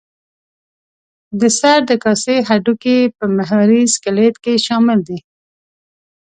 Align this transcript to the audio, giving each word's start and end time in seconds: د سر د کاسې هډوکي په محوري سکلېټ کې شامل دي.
د 1.39 1.41
سر 1.59 1.79
د 1.89 1.91
کاسې 2.03 2.35
هډوکي 2.47 2.97
په 3.17 3.25
محوري 3.35 3.81
سکلېټ 3.93 4.35
کې 4.43 4.53
شامل 4.65 4.99
دي. 5.07 5.19